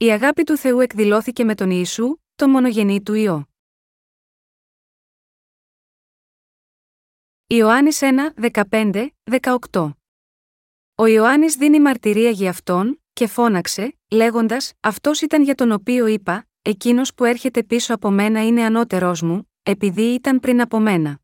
[0.00, 3.48] Η αγάπη του Θεού εκδηλώθηκε με τον Ιησού, τον μονογενή του Υιό.
[7.46, 8.34] Ιωάννης 1,
[8.70, 9.08] 15,
[9.70, 9.90] 18
[10.94, 16.48] Ο Ιωάννης δίνει μαρτυρία για αυτόν και φώναξε, λέγοντας «Αυτός ήταν για τον οποίο είπα,
[16.62, 21.20] εκείνος που έρχεται πίσω από μένα είναι ανώτερός μου, επειδή ήταν πριν από μένα».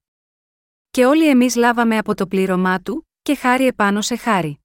[0.91, 4.59] Και όλοι εμείς λάβαμε από το πλήρωμά του, και χάρη επάνω σε χάρη.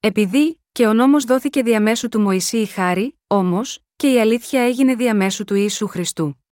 [0.00, 4.94] Επειδή, και ο νόμος δόθηκε διαμέσου του Μωυσή η χάρη, όμως, και η αλήθεια έγινε
[4.94, 6.44] διαμέσου του Ιησού Χριστού.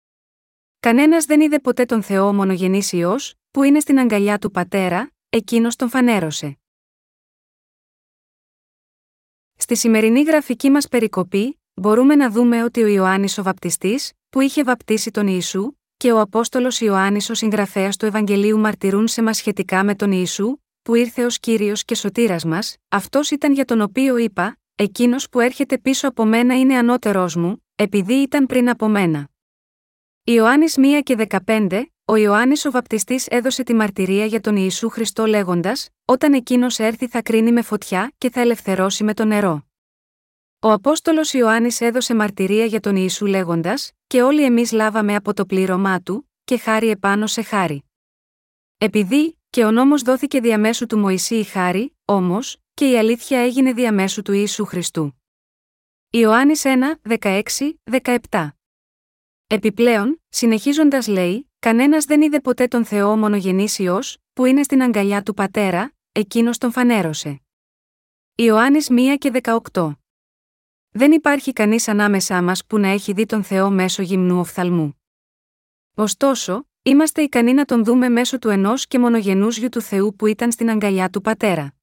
[0.80, 5.76] Κανένας δεν είδε ποτέ τον Θεό μονογενής Υιός, που είναι στην αγκαλιά του Πατέρα, εκείνος
[5.76, 6.60] τον φανέρωσε.
[9.56, 14.64] Στη σημερινή γραφική μας περικοπή, μπορούμε να δούμε ότι ο Ιωάννης ο βαπτιστής, που είχε
[14.64, 19.84] βαπτίσει τον Ιησού, και ο Απόστολος Ιωάννης ο συγγραφέας του Ευαγγελίου μαρτυρούν σε μας σχετικά
[19.84, 24.18] με τον Ιησού, που ήρθε ως Κύριος και Σωτήρας μας, αυτός ήταν για τον οποίο
[24.18, 29.30] είπα, εκείνος που έρχεται πίσω από μένα είναι ανώτερός μου, επειδή ήταν πριν από μένα.
[30.24, 35.26] Ιωάννης 1 και 15, ο Ιωάννης ο Βαπτιστής έδωσε τη μαρτυρία για τον Ιησού Χριστό
[35.26, 39.68] λέγοντας: Όταν εκείνος έρθει θα κρίνει με φωτιά και θα ελευθερώσει με το νερό.
[40.60, 45.46] Ο Απόστολος Ιωάννης έδωσε μαρτυρία για τον Ιησού λέγοντας: Και όλοι εμείς λάβαμε από το
[45.46, 47.84] πλήρωμά του, και χάρη επάνω σε χάρη.
[48.78, 53.74] Επειδή, και ο νόμος δόθηκε διαμέσου του Μωυσή η χάρη, όμως, και η αλήθεια έγινε
[53.74, 55.22] διαμέσου του Ιησού Χριστού.
[56.10, 57.42] Ιωάννης 1, 16,
[58.30, 58.50] 17.
[59.48, 63.68] Επιπλέον, συνεχίζοντας λέει, Κανένας δεν είδε ποτέ τον Θεό μονογενή
[64.34, 67.42] που είναι στην αγκαλιά του πατέρα, εκείνος τον φανέρωσε.
[68.36, 69.32] Ιωάννης 1 και
[69.72, 69.92] 18.
[70.90, 75.02] Δεν υπάρχει κανείς ανάμεσά μας που να έχει δει τον Θεό μέσω γυμνού οφθαλμού.
[75.96, 80.26] Ωστόσο, είμαστε ικανοί να τον δούμε μέσω του ενός και μονογενούς γιου του Θεού που
[80.26, 81.74] ήταν στην αγκαλιά του πατέρα.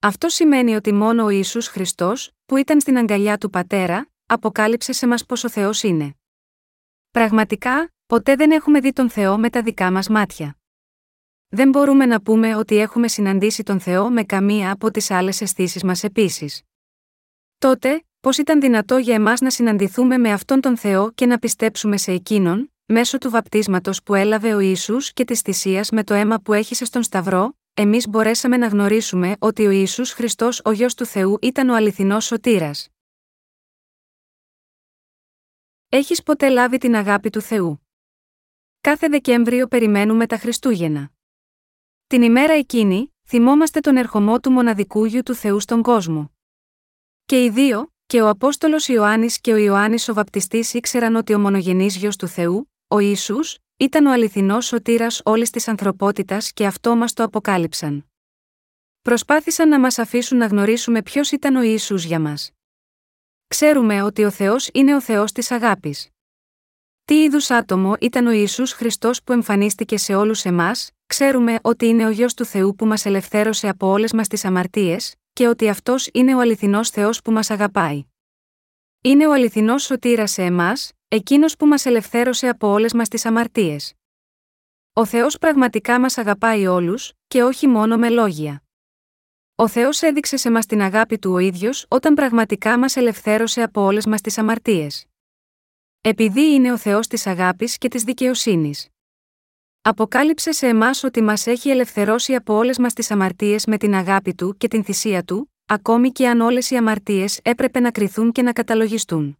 [0.00, 5.06] Αυτό σημαίνει ότι μόνο ο Ιησούς Χριστός, που ήταν στην αγκαλιά του πατέρα, αποκάλυψε σε
[5.06, 6.14] μας πως ο Θεός είναι.
[7.10, 10.56] Πραγματικά, Ποτέ δεν έχουμε δει τον Θεό με τα δικά μας μάτια.
[11.48, 15.82] Δεν μπορούμε να πούμε ότι έχουμε συναντήσει τον Θεό με καμία από τις άλλες αισθήσεις
[15.82, 16.62] μας επίσης.
[17.58, 21.96] Τότε, πώς ήταν δυνατό για εμάς να συναντηθούμε με αυτόν τον Θεό και να πιστέψουμε
[21.96, 26.40] σε εκείνον, μέσω του βαπτίσματος που έλαβε ο Ιησούς και της θυσίας με το αίμα
[26.40, 31.06] που έχησε στον Σταυρό, εμείς μπορέσαμε να γνωρίσουμε ότι ο Ιησούς Χριστός, ο γιος του
[31.06, 32.88] Θεού, ήταν ο αληθινός σωτήρας.
[35.88, 37.86] Έχεις ποτέ λάβει την αγάπη του Θεού;
[38.80, 41.10] Κάθε Δεκέμβριο περιμένουμε τα Χριστούγεννα.
[42.06, 46.32] Την ημέρα εκείνη, θυμόμαστε τον ερχομό του μοναδικού γιου του Θεού στον κόσμο.
[47.24, 51.38] Και οι δύο, και ο Απόστολος Ιωάννης και ο Ιωάννης ο Βαπτιστής ήξεραν ότι ο
[51.38, 53.38] μονογενής γιος του Θεού, ο Ισού,
[53.76, 58.06] ήταν ο αληθινός σωτήρας όλης της ανθρωπότητας και αυτό μας το αποκάλυψαν.
[59.02, 62.50] Προσπάθησαν να μας αφήσουν να γνωρίσουμε ποιος ήταν ο Ιησούς για μας.
[63.46, 66.08] Ξέρουμε ότι ο Θεός είναι ο Θεός της αγάπης.
[67.04, 72.06] Τι είδους άτομο ήταν ο Ισού Χριστός που εμφανίστηκε σε όλους εμάς, ξέρουμε ότι είναι
[72.06, 76.08] ο γιο του Θεού που μας ελευθέρωσε από όλες μας τις αμαρτίες, και ότι αυτός
[76.12, 78.04] είναι ο αληθινός Θεός που μας αγαπάει.
[79.02, 83.94] Είναι ο αληθινός σωτήρας σε εμάς, εκείνος που μας ελευθέρωσε από όλες μας τις αμαρτίες.
[84.92, 88.62] Ο Θεός πραγματικά μας αγαπάει όλους, και όχι μόνο με λόγια.
[89.54, 93.80] Ο Θεός έδειξε σε μας την αγάπη του ο ίδιος όταν πραγματικά μας ελευθέρωσε από
[93.80, 95.06] όλες μας τις αμαρτίες.
[96.00, 98.88] Επειδή είναι ο Θεός της αγάπης και της δικαιοσύνης.
[99.82, 104.34] Αποκάλυψε σε εμάς ότι μας έχει ελευθερώσει από όλες μας τις αμαρτίες με την αγάπη
[104.34, 108.42] του και την θυσία του, ακόμη και αν όλες οι αμαρτίες έπρεπε να κριθούν και
[108.42, 109.39] να καταλογιστούν.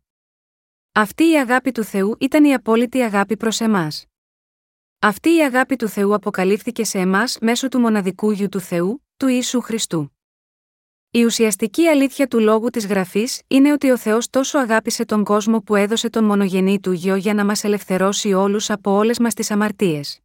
[0.93, 4.07] Αυτή η αγάπη του Θεού ήταν η απόλυτη αγάπη προς εμάς.
[4.99, 9.29] Αυτή η αγάπη του Θεού αποκαλύφθηκε σε εμάς μέσω του μοναδικού γιου του Θεού, του
[9.29, 10.17] Ιησού Χριστού.
[11.11, 15.61] Η ουσιαστική αλήθεια του λόγου της Γραφής είναι ότι ο Θεός τόσο αγάπησε τον κόσμο
[15.61, 19.51] που έδωσε τον μονογενή του γιο για να μας ελευθερώσει όλους από όλες μας τις
[19.51, 20.21] αμαρτίες.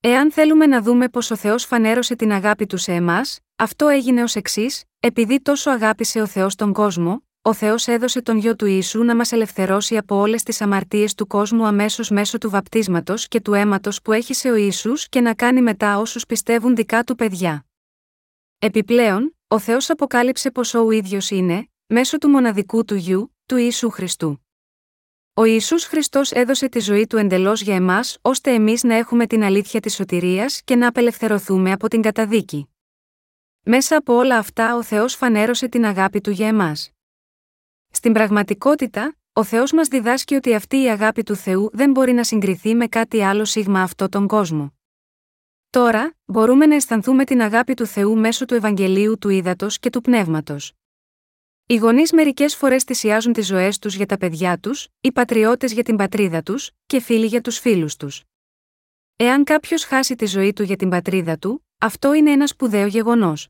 [0.00, 4.22] Εάν θέλουμε να δούμε πως ο Θεός φανέρωσε την αγάπη του σε εμάς, αυτό έγινε
[4.22, 8.66] ως εξής: επειδή τόσο αγάπησε ο Θεός τον κόσμο, ο Θεός έδωσε τον γιο του
[8.66, 13.40] Ιησού να μας ελευθερώσει από όλες τις αμαρτίες του κόσμου αμέσως μέσω του βαπτίσματος και
[13.40, 17.66] του αίματος που έχει ο Ιησούς και να κάνει μετά όσους πιστεύουν δικά του παιδιά.
[18.58, 23.90] Επιπλέον, ο Θεός αποκάλυψε πως ο ίδιος είναι, μέσω του μοναδικού του γιου, του Ιησού
[23.90, 24.46] Χριστού.
[25.34, 29.42] Ο Ιησούς Χριστός έδωσε τη ζωή του εντελώς για εμάς, ώστε εμείς να έχουμε την
[29.42, 32.68] αλήθεια της σωτηρίας και να απελευθερωθούμε από την καταδίκη.
[33.62, 36.95] Μέσα από όλα αυτά ο Θεός φανέρωσε την αγάπη του για εμάς.
[37.96, 42.24] Στην πραγματικότητα, ο Θεός μας διδάσκει ότι αυτή η αγάπη του Θεού δεν μπορεί να
[42.24, 44.78] συγκριθεί με κάτι άλλο σίγμα αυτό τον κόσμο.
[45.70, 50.00] Τώρα, μπορούμε να αισθανθούμε την αγάπη του Θεού μέσω του Ευαγγελίου του Ήδατος και του
[50.00, 50.72] Πνεύματος.
[51.66, 55.82] Οι γονείς μερικές φορές θυσιάζουν τις ζωές τους για τα παιδιά τους, οι πατριώτες για
[55.82, 58.22] την πατρίδα τους, και φίλοι για τους φίλους τους.
[59.16, 63.48] Εάν κάποιος χάσει τη ζωή του για την πατρίδα του, αυτό είναι ένα σπουδαίο γεγονός.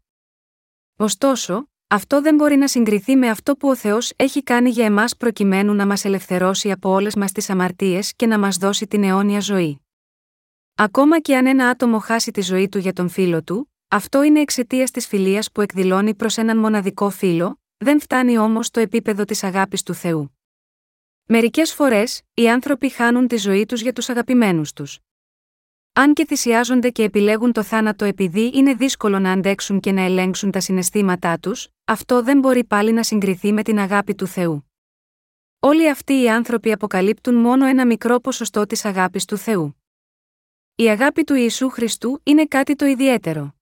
[0.97, 5.17] Ωστόσο, αυτό δεν μπορεί να συγκριθεί με αυτό που ο Θεός έχει κάνει για εμάς
[5.17, 9.41] προκειμένου να μας ελευθερώσει από όλες μας τις αμαρτίες και να μας δώσει την αιώνια
[9.41, 9.81] ζωή.
[10.75, 14.41] Ακόμα και αν ένα άτομο χάσει τη ζωή του για τον φίλο του, αυτό είναι
[14.41, 19.45] εξαιτίας της φιλίας που εκδηλώνει προς έναν μοναδικό φίλο, δεν φτάνει όμως το επίπεδο της
[19.45, 20.39] αγάπης του Θεού.
[21.25, 24.99] Μερικές φορές, οι άνθρωποι χάνουν τη ζωή τους για τους αγαπημένους τους.
[25.99, 30.51] Αν και θυσιάζονται και επιλέγουν το θάνατο επειδή είναι δύσκολο να αντέξουν και να ελέγξουν
[30.51, 34.71] τα συναισθήματά τους, αυτό δεν μπορεί πάλι να συγκριθεί με την αγάπη του Θεού.
[35.61, 39.77] Όλοι αυτοί οι άνθρωποι αποκαλύπτουν μόνο ένα μικρό ποσοστό της αγάπης του Θεού.
[40.75, 43.55] Η αγάπη του Ιησού Χριστού είναι κάτι το ιδιαίτερο.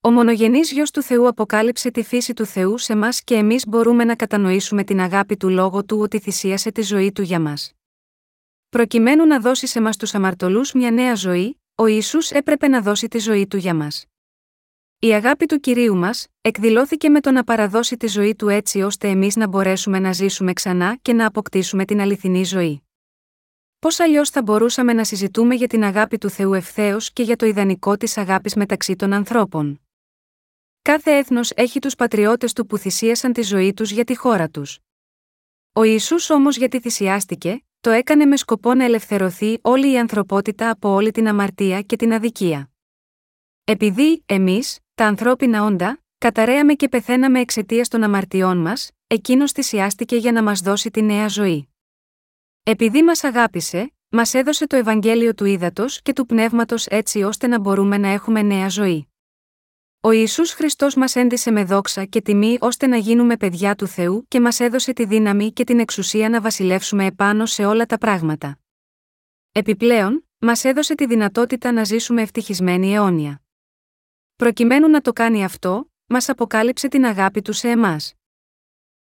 [0.00, 4.04] Ο μονογενής γιο του Θεού αποκάλυψε τη φύση του Θεού σε μας και εμείς μπορούμε
[4.04, 7.77] να κατανοήσουμε την αγάπη του λόγω του ότι θυσίασε τη ζωή του για μας.
[8.68, 13.08] Προκειμένου να δώσει σε μας τους αμαρτωλούς μια νέα ζωή, ο Ισού έπρεπε να δώσει
[13.08, 14.04] τη ζωή του για μας.
[14.98, 19.08] Η αγάπη του κυρίου μας, εκδηλώθηκε με το να παραδώσει τη ζωή του έτσι ώστε
[19.08, 22.82] εμείς να μπορέσουμε να ζήσουμε ξανά και να αποκτήσουμε την αληθινή ζωή.
[23.78, 27.46] Πώς αλλιώς θα μπορούσαμε να συζητούμε για την αγάπη του Θεού ευθέως και για το
[27.46, 29.80] ιδανικό της αγάπης μεταξύ των ανθρώπων;
[30.82, 34.78] Κάθε έθνος έχει τους πατριώτες του που θυσίασαν τη ζωή τους για τη χώρα τους.
[35.72, 40.88] Ο Ιησούς όμως γιατί θυσιάστηκε, το έκανε με σκοπό να ελευθερωθεί όλη η ανθρωπότητα από
[40.88, 42.70] όλη την αμαρτία και την αδικία.
[43.64, 50.32] Επειδή, εμείς, τα ανθρώπινα όντα, καταραίαμε και πεθαίναμε εξαιτίας των αμαρτιών μας, εκείνος θυσιάστηκε για
[50.32, 51.68] να μας δώσει τη νέα ζωή.
[52.62, 57.58] Επειδή μας αγάπησε, μας έδωσε το Ευαγγέλιο του ύδατο και του πνεύματος έτσι ώστε να
[57.58, 59.08] μπορούμε να έχουμε νέα ζωή.
[60.00, 64.24] Ο Ισού Χριστός μας έντισε με δόξα και τιμή ώστε να γίνουμε παιδιά του Θεού
[64.28, 68.58] και μας έδωσε τη δύναμη και την εξουσία να βασιλεύσουμε επάνω σε όλα τα πράγματα.
[69.52, 73.42] Επιπλέον, μας έδωσε τη δυνατότητα να ζήσουμε ευτυχισμένοι αιώνια.
[74.36, 78.14] Προκειμένου να το κάνει αυτό, μας αποκάλυψε την αγάπη του σε εμάς.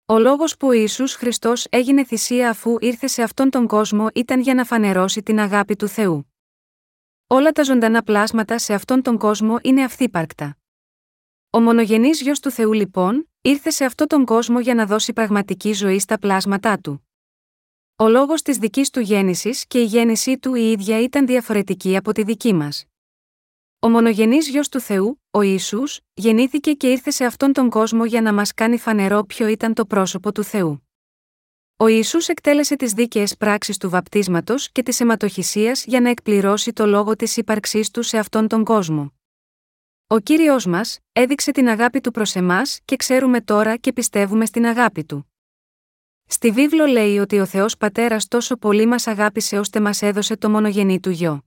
[0.06, 4.40] Ο λόγος που ο Ιησούς Χριστός έγινε θυσία αφού ήρθε σε αυτόν τον κόσμο ήταν
[4.40, 6.32] για να φανερώσει την αγάπη του Θεού.
[7.26, 10.56] Όλα τα ζωντανά πλάσματα σε αυτόν τον κόσμο είναι αυθύπαρκτα.
[11.56, 15.72] Ο μονογενής γιος του Θεού λοιπόν, ήρθε σε αυτόν τον κόσμο για να δώσει πραγματική
[15.72, 17.08] ζωή στα πλάσματά του.
[17.96, 22.12] Ο λόγος της δικής του γέννησης και η γέννησή του η ίδια ήταν διαφορετική από
[22.12, 22.84] τη δική μας.
[23.78, 25.82] Ο μονογενής γιος του Θεού, ο Ισού,
[26.14, 29.86] γεννήθηκε και ήρθε σε αυτόν τον κόσμο για να μας κάνει φανερό ποιο ήταν το
[29.86, 30.88] πρόσωπο του Θεού.
[31.76, 36.86] Ο Ισού εκτέλεσε τις δίκαιες πράξεις του βαπτίσματος και της αιματοχυσίας για να εκπληρώσει το
[36.86, 39.15] λόγο της ύπαρξής του σε αυτόν τον κόσμο.
[40.08, 44.66] Ο κύριος μας, έδειξε την αγάπη του προς εμάς και ξέρουμε τώρα και πιστεύουμε στην
[44.66, 45.32] αγάπη του.
[46.26, 50.50] Στη βίβλο λέει ότι ο Θεός Πατέρας τόσο πολύ μας αγάπησε ώστε μας έδωσε το
[50.50, 51.44] μονογενή του γιο.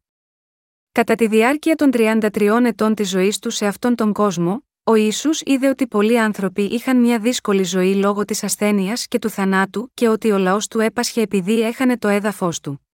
[0.91, 5.29] Κατά τη διάρκεια των 33 ετών της ζωής του σε αυτόν τον κόσμο, ο Ισού
[5.43, 10.07] είδε ότι πολλοί άνθρωποι είχαν μια δύσκολη ζωή λόγω της ασθένειας και του θανάτου και
[10.07, 12.88] ότι ο λαός του έπασχε επειδή έχανε το έδαφος του.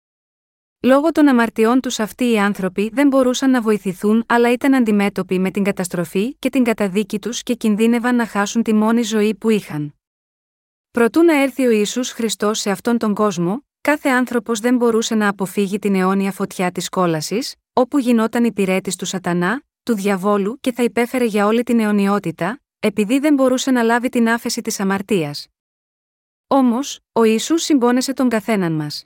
[0.85, 5.51] Λόγω των αμαρτιών τους αυτοί οι άνθρωποι δεν μπορούσαν να βοηθηθούν αλλά ήταν αντιμέτωποι με
[5.51, 9.95] την καταστροφή και την καταδίκη τους και κινδύνευαν να χάσουν τη μόνη ζωή που είχαν.
[10.91, 15.27] Προτού να έρθει ο Ιησούς Χριστός σε αυτόν τον κόσμο, κάθε άνθρωπος δεν μπορούσε να
[15.27, 20.83] αποφύγει την αιώνια φωτιά της κόλασης, όπου γινόταν υπηρέτη του Σατανά, του διαβόλου και θα
[20.83, 25.47] υπέφερε για όλη την αιωνιότητα, επειδή δεν μπορούσε να λάβει την άφεση της αμαρτίας.
[26.47, 29.05] Όμως, ο Ιησούς συμπόνεσε τον καθέναν μας.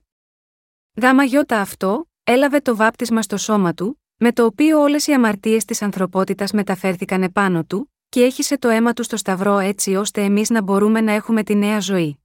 [0.95, 5.65] Γάμα γιώτα αυτό, έλαβε το βάπτισμα στο σώμα του, με το οποίο όλες οι αμαρτίες
[5.65, 10.49] της ανθρωπότητας μεταφέρθηκαν επάνω του, και έχισε το αίμα του στο σταυρό έτσι ώστε εμείς
[10.49, 12.19] να μπορούμε να έχουμε τη νέα ζωή.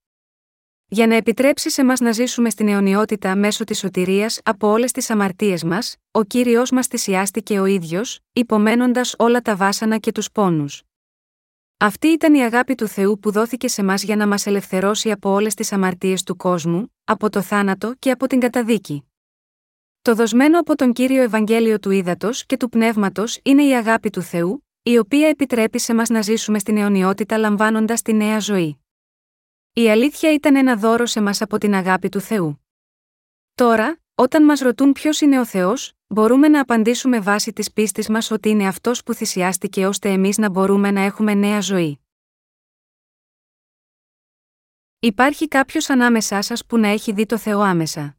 [0.86, 5.10] Για να επιτρέψει σε μας να ζήσουμε στην αιωνιότητα μέσω της σωτηρίας από όλες τις
[5.10, 10.82] αμαρτίες μας, ο κύριος μας θυσιάστηκε ο ίδιος, υπομένοντας όλα τα βάσανα και τους πόνους.
[11.76, 15.30] Αυτή ήταν η αγάπη του Θεού που δόθηκε σε μας για να μας ελευθερώσει από
[15.30, 19.08] όλες τις αμαρτίες του κόσμου, από το θάνατο και από την καταδίκη.
[20.02, 24.22] Το δοσμένο από τον κύριο Ευαγγέλιο του Ήδατος και του Πνεύματος είναι η αγάπη του
[24.22, 28.78] Θεού, η οποία επιτρέπει σε μας να ζήσουμε στην αιωνιότητα λαμβάνοντας τη νέα ζωή.
[29.72, 32.64] Η αλήθεια ήταν ένα δώρο σε μας από την αγάπη του Θεού.
[33.54, 38.30] Τώρα, όταν μας ρωτούν ποιος είναι ο Θεός, μπορούμε να απαντήσουμε βάσει της πίστης μας
[38.30, 42.03] ότι είναι αυτός που θυσιάστηκε ώστε εμείς να μπορούμε να έχουμε νέα ζωή.
[45.04, 48.16] Υπάρχει κάποιος ανάμεσά σας που να έχει δει το Θεό άμεσα.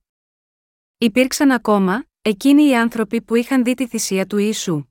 [0.97, 4.85] Υπήρξαν ακόμα, εκείνοι οι άνθρωποι που είχαν δει τη θυσία του Ιησού.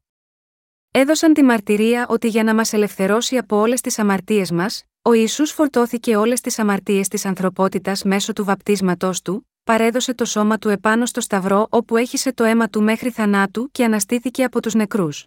[0.91, 5.51] Έδωσαν τη μαρτυρία ότι για να μας ελευθερώσει από όλες τις αμαρτίες μας, ο Ιησούς
[5.51, 11.07] φορτώθηκε όλες τις αμαρτίες της ανθρωπότητας μέσω του βαπτίσματός του, παρέδωσε το σώμα του επάνω
[11.07, 15.27] στο σταυρό όπου έχισε το αίμα του μέχρι θανάτου και αναστήθηκε από τους νεκρούς.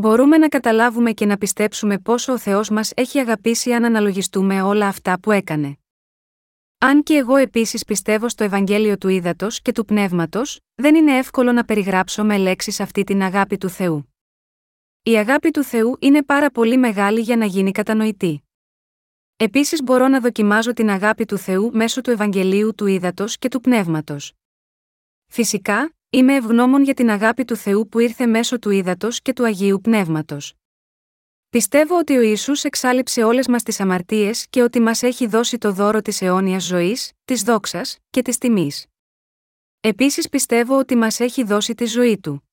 [0.00, 4.86] Μπορούμε να καταλάβουμε και να πιστέψουμε πόσο ο Θεός μας έχει αγαπήσει αν αναλογιστούμε όλα
[4.86, 5.78] αυτά που έκανε.
[6.78, 11.52] Αν και εγώ επίσης πιστεύω στο Ευαγγέλιο του Ήδατος και του Πνεύματος, δεν είναι εύκολο
[11.52, 14.14] να περιγράψω με λέξεις αυτή την αγάπη του Θεού.
[15.02, 18.42] Η αγάπη του Θεού είναι πάρα πολύ μεγάλη για να γίνει κατανοητή.
[19.36, 23.60] Επίσης μπορώ να δοκιμάζω την αγάπη του Θεού μέσω του Ευαγγελίου του Ήδατος και του
[23.60, 24.32] Πνεύματος.
[25.26, 29.44] Φυσικά, είμαι ευγνώμων για την αγάπη του Θεού που ήρθε μέσω του Ήδατο και του
[29.44, 30.54] Αγίου Πνεύματος.
[31.50, 35.72] Πιστεύω ότι ο Ισού εξάλληψε όλες μας τις αμαρτίες και ότι μας έχει δώσει το
[35.72, 38.86] δώρο της αιώνιας ζωής, της δόξας και της τιμής.
[39.80, 42.48] Επίσης πιστεύω ότι μας έχει δώσει τη ζωή του.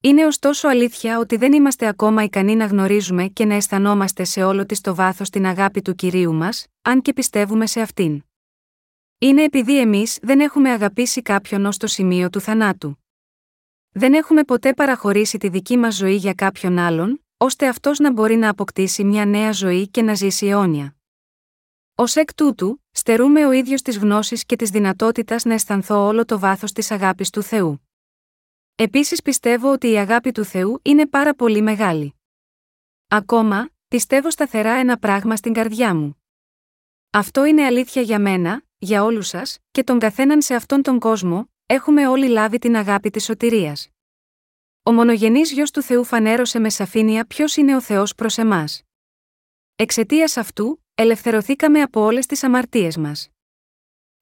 [0.00, 4.66] Είναι ωστόσο αλήθεια ότι δεν είμαστε ακόμα ικανοί να γνωρίζουμε και να αισθανόμαστε σε όλο
[4.66, 8.22] της το βάθος την αγάπη του κυρίου μας, αν και πιστεύουμε σε αυτήν.
[9.22, 12.98] Είναι επειδή εμείς δεν έχουμε αγαπήσει κάποιον ως το σημείο του θανάτου.
[13.90, 18.36] Δεν έχουμε ποτέ παραχωρήσει τη δική μας ζωή για κάποιον άλλον, ώστε αυτός να μπορεί
[18.36, 20.96] να αποκτήσει μια νέα ζωή και να ζήσει αιώνια.
[21.94, 26.38] Ω εκ τούτου, στερούμε ο ίδιος της γνώσης και της δυνατότητας να αισθανθώ όλο το
[26.38, 27.88] βάθος της αγάπης του Θεού.
[28.74, 32.14] Επίσης πιστεύω ότι η αγάπη του Θεού είναι πάρα πολύ μεγάλη.
[33.08, 36.22] Ακόμα, πιστεύω σταθερά ένα πράγμα στην καρδιά μου.
[37.10, 41.50] Αυτό είναι αλήθεια για μένα, για όλους σας, και τον καθέναν σε αυτόν τον κόσμο,
[41.66, 43.88] έχουμε όλοι λάβει την αγάπη της σωτηρίας.
[44.82, 48.82] Ο μονογενής γιος του Θεού φανέρωσε με σαφήνεια ποιος είναι ο Θεός προς εμάς.
[49.76, 53.28] Εξαιτίας αυτού, ελευθερωθήκαμε από όλες τις αμαρτίες μας.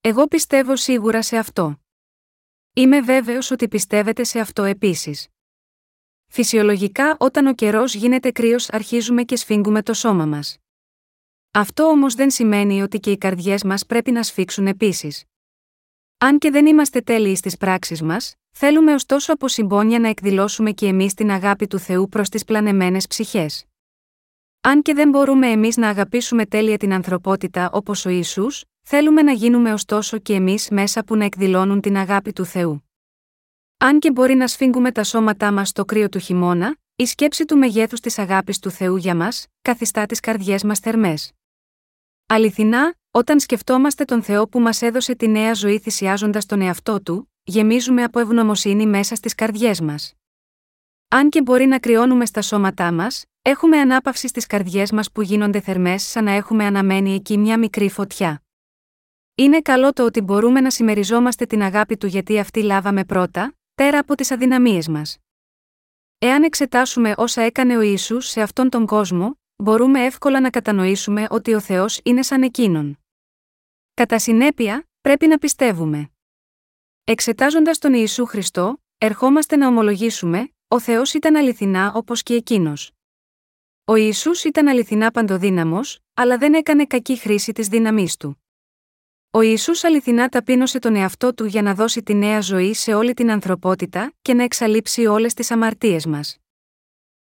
[0.01, 1.81] Εγώ πιστεύω σίγουρα σε αυτό.
[2.73, 5.29] Είμαι βέβαιος ότι πιστεύετε σε αυτό επίσης.
[6.27, 10.57] Φυσιολογικά όταν ο καιρός γίνεται κρύος αρχίζουμε και σφίγγουμε το σώμα μας.
[11.53, 15.25] Αυτό όμως δεν σημαίνει ότι και οι καρδιές μας πρέπει να σφίξουν επίσης.
[16.19, 20.87] Αν και δεν είμαστε τέλειοι στις πράξεις μας, θέλουμε ωστόσο από συμπόνια να εκδηλώσουμε και
[20.87, 23.65] εμείς την αγάπη του Θεού προς τις πλανεμένες ψυχές.
[24.61, 28.47] Αν και δεν μπορούμε εμείς να αγαπήσουμε τέλεια την ανθρωπότητα όπως ο Ισού,
[28.83, 32.91] θέλουμε να γίνουμε ωστόσο και εμείς μέσα που να εκδηλώνουν την αγάπη του Θεού.
[33.79, 37.57] Αν και μπορεί να σφίγγουμε τα σώματά μας στο κρύο του χειμώνα, η σκέψη του
[37.57, 41.33] μεγέθους της αγάπης του Θεού για μας, καθιστά τις καρδιές μας θερμές.
[42.33, 47.33] Αληθινά, όταν σκεφτόμαστε τον Θεό που μας έδωσε τη νέα ζωή θυσιάζοντας τον εαυτό του,
[47.43, 50.15] γεμίζουμε από ευγνωμοσύνη μέσα στις καρδιές μας.
[51.09, 55.61] Αν και μπορεί να κρυώνουμε στα σώματά μας, έχουμε ανάπαυση στις καρδιές μας που γίνονται
[55.61, 58.43] θερμές σαν να έχουμε αναμένει εκεί μια μικρή φωτιά.
[59.35, 63.99] Είναι καλό το ότι μπορούμε να συμμεριζόμαστε την αγάπη του γιατί αυτή λάβαμε πρώτα, πέρα
[63.99, 65.19] από τις αδυναμίες μας.
[66.19, 71.55] Εάν εξετάσουμε όσα έκανε ο Ιησούς σε αυτόν τον κόσμο, μπορούμε εύκολα να κατανοήσουμε ότι
[71.55, 72.99] ο Θεός είναι σαν εκείνον.
[73.95, 76.11] Κατά συνέπεια, πρέπει να πιστεύουμε.
[77.05, 82.91] Εξετάζοντας τον Ιησού Χριστό, ερχόμαστε να ομολογήσουμε: Ο Θεός ήταν αληθινά όπως και εκείνος.
[83.85, 88.45] Ο Ιησούς ήταν αληθινά παντοδύναμος, αλλά δεν έκανε κακή χρήση της δύναμής του.
[89.31, 93.15] Ο Ιησούς αληθινά ταπείνωσε τον εαυτό του για να δώσει τη νέα ζωή σε όλη
[93.15, 96.37] την ανθρωπότητα και να εξαλείψει όλες τις αμαρτίες μας.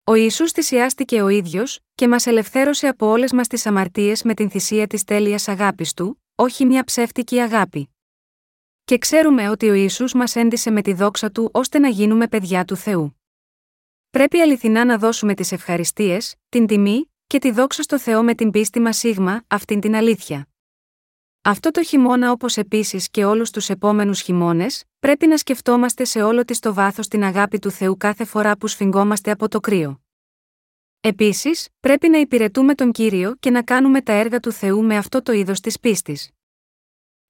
[0.05, 4.51] Ο Ιησούς θυσιάστηκε ο ίδιος και μας ελευθέρωσε από όλες μας τις αμαρτίες με την
[4.51, 7.97] θυσία της τέλειας αγάπης του, όχι μια ψεύτικη αγάπη.
[8.85, 12.65] Και ξέρουμε ότι ο Ιησούς μας έντισε με τη δόξα του ώστε να γίνουμε παιδιά
[12.65, 13.21] του Θεού.
[14.11, 18.51] Πρέπει αληθινά να δώσουμε τις ευχαριστίες, την τιμή και τη δόξα στο Θεό με την
[18.51, 20.52] πίστη μας σίγμα, αυτήν την αλήθεια.
[21.45, 26.45] Αυτό το χειμώνα όπως επίσης και όλους τους επόμενους χειμώνες, πρέπει να σκεφτόμαστε σε όλο
[26.45, 30.03] της το βάθος την αγάπη του Θεού κάθε φορά που σφιγγόμαστε από το κρύο.
[31.01, 35.23] Επίσης, πρέπει να υπηρετούμε τον κύριο και να κάνουμε τα έργα του Θεού με αυτό
[35.23, 36.31] το είδος της πίστης.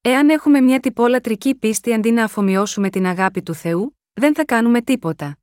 [0.00, 4.82] Εάν έχουμε μια τυπόλατρική πίστη αντί να αφομοιώσουμε την αγάπη του Θεού, δεν θα κάνουμε
[4.82, 5.38] τίποτα.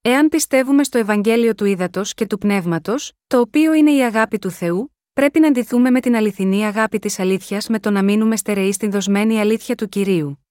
[0.00, 4.50] Εάν πιστεύουμε στο Ευαγγέλιο του Ήδατος και του Πνεύματος, το οποίο είναι η αγάπη του
[4.50, 8.72] Θεού, πρέπει να αντιθούμε με την αληθινή αγάπη της αλήθειας με το να μείνουμε στερεοί
[8.72, 10.46] στην δοσμένη αλήθεια του κυρίου.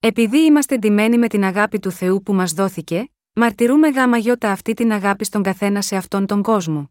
[0.00, 3.08] Επειδή είμαστε ντυμένοι με την αγάπη του Θεού που μας δόθηκε,
[3.40, 6.90] Μαρτυρούμε γάμα γιώτα αυτή την αγάπη στον καθένα σε αυτόν τον κόσμο.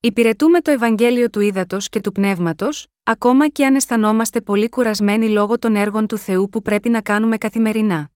[0.00, 5.58] Υπηρετούμε το Ευαγγέλιο του Ήδατος και του Πνεύματος, ακόμα και αν αισθανόμαστε πολύ κουρασμένοι λόγω
[5.58, 8.10] των έργων του Θεού που πρέπει να κάνουμε καθημερινά.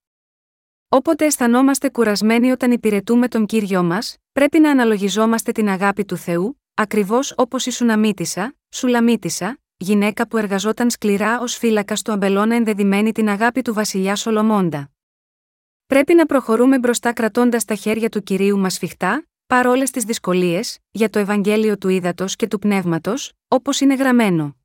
[0.88, 6.62] Όποτε αισθανόμαστε κουρασμένοι όταν υπηρετούμε τον κύριο μας, πρέπει να αναλογιζόμαστε την αγάπη του Θεού,
[6.80, 13.28] ακριβώς όπως η Σουναμίτισα, Σουλαμίτισα, γυναίκα που εργαζόταν σκληρά ως φύλακα του αμπελώνα ενδεδειμένη την
[13.28, 14.90] αγάπη του βασιλιά Σολομώντα.
[15.87, 21.11] Πρέπει να προχωρούμε μπροστά κρατώντας τα χέρια του κυρίου μας σφιχτά, παρόλες τις δυσκολίες, για
[21.11, 24.56] το Ευαγγέλιο του Ήδατος και του Πνεύματος, όπως είναι γραμμένο.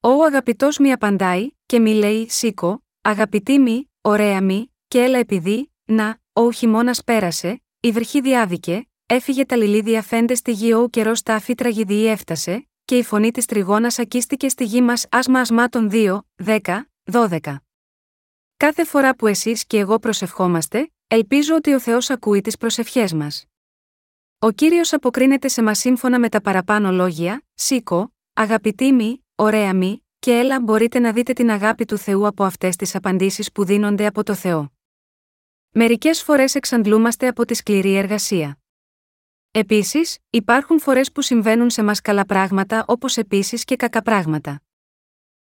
[0.00, 5.72] Ο αγαπητός μη απαντάει, και μη λέει: Σήκω, αγαπητή μη, ωραία μη, και έλα επειδή,
[5.84, 11.22] να, ο χειμώνας πέρασε, η βρυχή διάδικε, έφυγε τα λιλίδια φέντε στη γη ο καιρός
[11.22, 15.88] τα αφή τραγιδιή έφτασε, και η φωνή της τριγώνας ακίστηκε στη γη μας άσμα ασμάτων
[15.92, 16.60] 2, 10,
[17.12, 17.56] 12.
[18.56, 23.44] Κάθε φορά που εσείς και εγώ προσευχόμαστε, ελπίζω ότι ο Θεός ακούει τις προσευχές μας.
[24.38, 30.06] Ο κύριος αποκρίνεται σε μας σύμφωνα με τα παραπάνω λόγια, σήκω, αγαπητή μη, ωραία μη,
[30.18, 34.06] και έλα μπορείτε να δείτε την αγάπη του Θεού από αυτές τις απαντήσεις που δίνονται
[34.06, 34.72] από το Θεό.
[35.70, 38.59] Μερικές φορές εξαντλούμαστε από τη σκληρή εργασία.
[39.52, 44.62] Επίσης, υπάρχουν φορές που συμβαίνουν σε μας καλά πράγματα όπως επίσης και κακά πράγματα.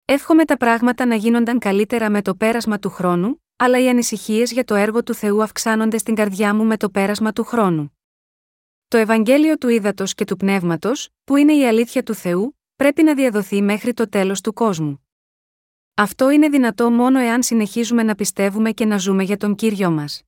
[0.06, 4.64] Εύχομαι τα πράγματα να γίνονταν καλύτερα με το πέρασμα του χρόνου, αλλά οι ανησυχίες για
[4.64, 7.98] το έργο του Θεού αυξάνονται στην καρδιά μου με το πέρασμα του χρόνου.
[8.88, 13.16] Το Ευαγγέλιο του Ήδατος και του Πνεύματος, που είναι η αλήθεια του Θεού, πρέπει να
[13.16, 15.08] διαδοθεί μέχρι το τέλος του κόσμου.
[15.94, 20.22] Αυτό είναι δυνατό μόνο εάν συνεχίζουμε να πιστεύουμε και να ζούμε για τον κύριο μας.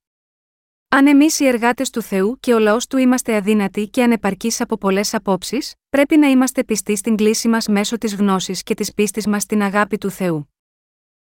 [0.95, 4.77] Αν εμείς οι εργάτες του Θεού και ο λαός του είμαστε αδύνατοι και ανεπαρκείς από
[4.77, 9.27] πολλές απόψεις, πρέπει να είμαστε πιστοί στην κλίση μας μέσω της γνώσης και της πίστης
[9.27, 10.53] μας στην αγάπη του Θεού.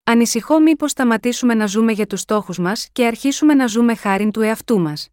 [0.04, 4.42] Ανησυχώ μήπως σταματήσουμε να ζούμε για τους στόχους μας και αρχίσουμε να ζούμε χάριν του
[4.42, 5.10] εαυτού μας.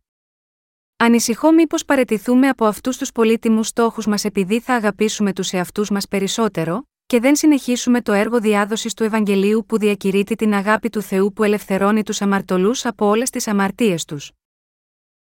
[0.97, 6.09] Ανησυχώ μήπως παρετηθούμε από αυτούς τους πολύτιμους στόχους μας επειδή θα αγαπήσουμε τους εαυτούς μας
[6.09, 11.33] περισσότερο, και δεν συνεχίσουμε το έργο διάδοσης του Ευαγγελίου που διακηρύττει την αγάπη του Θεού
[11.33, 14.33] που ελευθερώνει τους αμαρτωλούς από όλες τις αμαρτίες τους.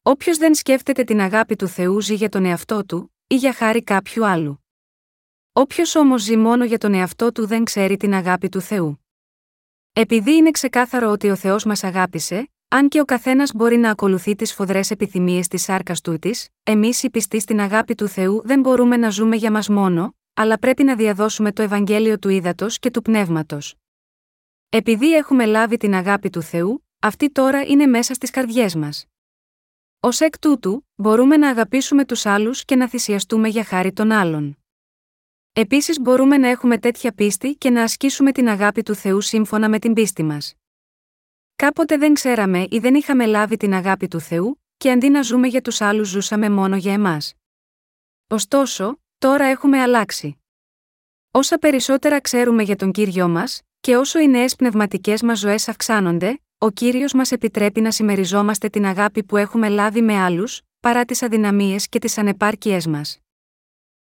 [0.02, 3.82] Όποιος δεν σκέφτεται την αγάπη του Θεού ζει για τον εαυτό του, ή για χάρη
[3.82, 4.64] κάποιου άλλου.
[5.52, 9.04] Όποιος όμως ζει μόνο για τον εαυτό του δεν ξέρει την αγάπη του Θεού.
[9.92, 14.34] Επειδή είναι ξεκάθαρο ότι ο Θεός μας αγάπησε, αν και ο καθένας μπορεί να ακολουθεί
[14.34, 16.30] τις φοδρές επιθυμίες της σάρκας του τη,
[16.62, 20.58] εμείς οι πιστοί στην αγάπη του Θεού δεν μπορούμε να ζούμε για μας μόνο, αλλά
[20.58, 23.74] πρέπει να διαδώσουμε το Ευαγγέλιο του ύδατο και του πνεύματος.
[24.68, 29.06] Επειδή έχουμε λάβει την αγάπη του Θεού, αυτή τώρα είναι μέσα στις καρδιές μας.
[30.00, 34.58] Ω εκ τούτου, μπορούμε να αγαπήσουμε τους άλλους και να θυσιαστούμε για χάρη των άλλων.
[35.52, 39.78] Επίσης μπορούμε να έχουμε τέτοια πίστη και να ασκήσουμε την αγάπη του Θεού σύμφωνα με
[39.78, 40.54] την πίστη μας.
[41.56, 45.46] Κάποτε δεν ξέραμε ή δεν είχαμε λάβει την αγάπη του Θεού, και αντί να ζούμε
[45.46, 47.34] για τους άλλους ζούσαμε μόνο για εμάς.
[48.28, 50.42] Ωστόσο, τώρα έχουμε αλλάξει.
[51.30, 56.40] Όσα περισσότερα ξέρουμε για τον κύριο μας, και όσο οι νέες πνευματικές μας ζωές αυξάνονται,
[56.58, 61.22] ο κύριος μας επιτρέπει να συμμεριζόμαστε την αγάπη που έχουμε λάβει με άλλους, παρά τις
[61.22, 63.18] αδυναμίες και τις ανεπάρκειές μας.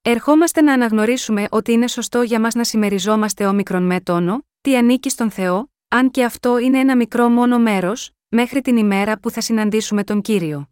[0.02, 5.10] Ερχόμαστε να αναγνωρίσουμε ότι είναι σωστό για μας να συμμεριζόμαστε όμικρον με τόνο, τι ανήκει
[5.10, 9.42] στον Θεό, αν και αυτό είναι ένα μικρό μόνο μέρος, μέχρι την ημέρα που θα
[9.42, 10.70] συναντήσουμε τον κύριο.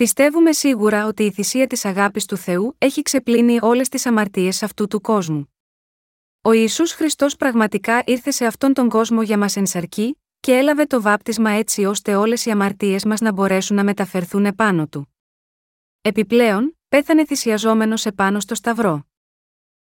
[0.00, 4.86] Πιστεύουμε σίγουρα ότι η θυσία της αγάπης του Θεού έχει ξεπλύνει όλες τις αμαρτίες αυτού
[4.86, 5.54] του κόσμου.
[6.42, 11.02] Ο Ισού Χριστός πραγματικά ήρθε σε αυτόν τον κόσμο για μας ενσαρκή, και έλαβε το
[11.02, 15.14] βάπτισμα έτσι ώστε όλες οι αμαρτίες μας να μπορέσουν να μεταφερθούν επάνω του.
[16.00, 19.06] Επιπλέον, πέθανε θυσιαζόμενος επάνω στο Σταυρό.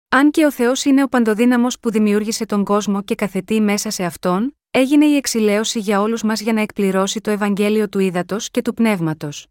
[0.08, 4.04] Αν και ο Θεός είναι ο παντοδύναμος που δημιούργησε τον κόσμο και καθετεί μέσα σε
[4.04, 8.62] αυτόν, έγινε η εξηλαίωση για όλους μας για να εκπληρώσει το Ευαγγέλιο του ύδατο και
[8.62, 9.48] του πνεύματος.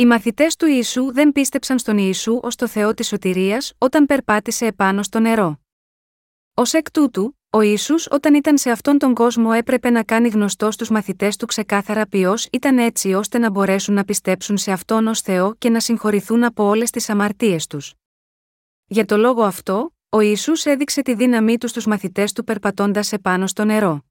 [0.00, 4.66] Οι μαθητές του Ιησού δεν πίστεψαν στον Ιησού ως το Θεό της σωτηρίας όταν περπάτησε
[4.66, 5.60] επάνω στο νερό.
[6.54, 10.70] Ω εκ τούτου, ο Ιησούς όταν ήταν σε αυτόν τον κόσμο έπρεπε να κάνει γνωστό
[10.70, 15.20] στους μαθητές του ξεκάθαρα ποιος ήταν έτσι ώστε να μπορέσουν να πιστέψουν σε αυτόν ως
[15.20, 17.94] Θεό και να συγχωρηθούν από όλες τις αμαρτίες τους.
[18.86, 23.46] Για το λόγο αυτό, ο Ιησούς έδειξε τη δύναμή του στους μαθητές του περπατώντας επάνω
[23.46, 24.04] στο νερό.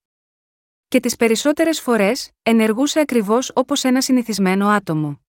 [0.87, 5.21] Και τις περισσότερες φορές, ενεργούσε ακριβώς όπως ένα συνηθισμένο άτομο.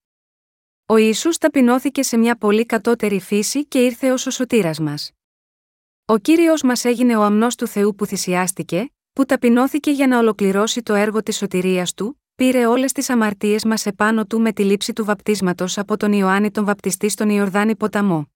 [0.91, 5.11] Ο Ιησούς ταπεινώθηκε σε μια πολύ κατώτερη φύση και ήρθε ως ο σωτήρας μας.
[6.05, 10.81] Ο Κύριος μας έγινε ο αμνός του Θεού που θυσιάστηκε, που ταπεινώθηκε για να ολοκληρώσει
[10.81, 14.93] το έργο της σωτηρίας του, πήρε όλες τις αμαρτίες μας επάνω του με τη λήψη
[14.93, 18.31] του βαπτίσματος από τον Ιωάννη τον βαπτιστή στον Ιορδάνη ποταμό.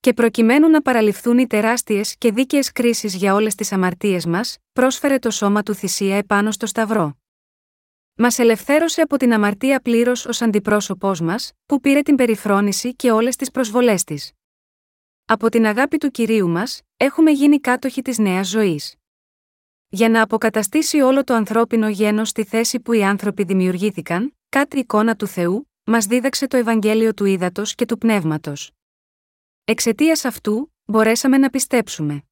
[0.00, 5.18] Και προκειμένου να παραληφθούν οι τεράστιες και δίκαιες κρίσεις για όλες τις αμαρτίες μας, πρόσφερε
[5.18, 7.16] το σώμα του θυσία επάνω στο Σταυρό.
[8.18, 13.36] Μας ελευθέρωσε από την αμαρτία πλήρως ως αντιπρόσωπός μας, που πήρε την περιφρόνηση και όλες
[13.36, 14.32] τις προσβολές της.
[15.24, 18.94] Από την αγάπη του κυρίου μας, έχουμε γίνει κάτοχοι της νέας ζωής.
[19.88, 25.16] Για να αποκαταστήσει όλο το ανθρώπινο γένος στη θέση που οι άνθρωποι δημιουργήθηκαν, κάτι εικόνα
[25.16, 28.70] του Θεού, μας δίδαξε το Ευαγγέλιο του Ήδατος και του Πνεύματος.
[29.64, 32.22] Εξαιτίας αυτού, μπορέσαμε να πιστέψουμε.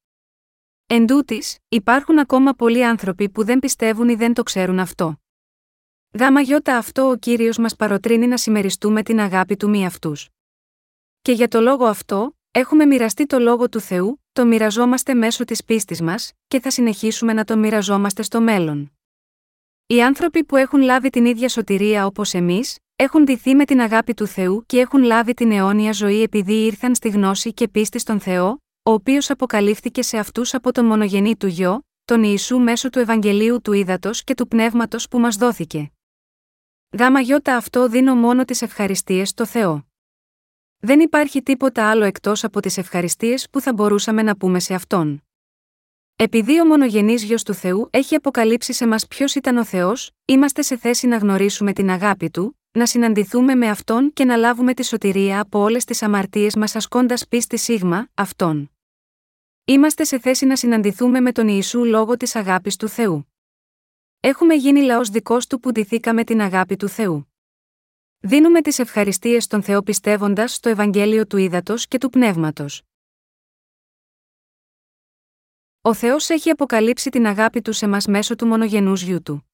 [0.87, 5.19] Εν τούτης, υπάρχουν ακόμα πολλοί άνθρωποι που δεν πιστεύουν ή δεν το ξέρουν αυτό.
[6.19, 10.29] Γάμα γιώτα αυτό ο κύριος μας παροτρύνει να συμμεριστούμε την αγάπη του μη αυτούς.
[11.21, 15.63] Και για το λόγο αυτό, έχουμε μοιραστεί το λόγο του Θεού, το μοιραζόμαστε μέσω της
[15.63, 18.91] πίστης μας, και θα συνεχίσουμε να το μοιραζόμαστε στο μέλλον.
[19.87, 24.13] Οι άνθρωποι που έχουν λάβει την ίδια σωτηρία όπως εμείς, έχουν ντυθεί με την αγάπη
[24.13, 28.19] του Θεού και έχουν λάβει την αιώνια ζωή επειδή ήρθαν στη γνώση και πίστη στον
[28.19, 28.47] Θεό,
[28.83, 33.61] ο οποίος αποκαλύφθηκε σε αυτούς από τον μονογενή του γιο, τον Ιησού μέσω του Ευαγγελίου
[33.61, 35.89] του Ήδατος και του Πνεύματος που μας δόθηκε.
[36.99, 39.85] Γάμα γιώτα αυτό δίνω μόνο τις ευχαριστίες στο Θεό.
[40.77, 45.23] Δεν υπάρχει τίποτα άλλο εκτός από τις ευχαριστίες που θα μπορούσαμε να πούμε σε αυτόν.
[46.15, 50.61] Επειδή ο μονογενής γιος του Θεού έχει αποκαλύψει σε μας ποιος ήταν ο Θεός, είμαστε
[50.61, 54.85] σε θέση να γνωρίσουμε την αγάπη του, να συναντηθούμε με αυτόν και να λάβουμε τη
[54.85, 58.71] σωτηρία από όλες τις αμαρτίες μας ασκώντας πίστη σίγμα, αυτόν.
[59.65, 63.27] Είμαστε σε θέση να συναντηθούμε με τον Ιησού λόγω της αγάπης του Θεού.
[64.25, 67.33] Έχουμε γίνει λαός δικός του που ντυθήκαμε την αγάπη του Θεού.
[68.19, 72.81] Δίνουμε τις ευχαριστίες στον Θεό πιστεύοντας στο Ευαγγέλιο του Ήδατος και του Πνεύματος.
[75.81, 79.51] Ο Θεός έχει αποκαλύψει την αγάπη του σε μας μέσω του μονογενούς γιού του.